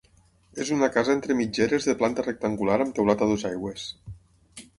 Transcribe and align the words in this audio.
És 0.63 0.69
una 0.75 0.87
casa 0.95 1.13
entre 1.17 1.35
mitgeres 1.41 1.87
de 1.89 1.95
planta 1.99 2.25
rectangular 2.29 2.79
amb 2.87 2.97
teulat 3.01 3.23
a 3.27 3.29
dues 3.35 3.47
aigües. 3.53 3.87